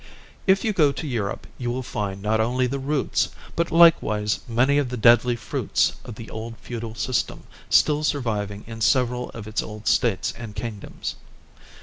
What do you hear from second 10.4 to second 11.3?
kingdoms.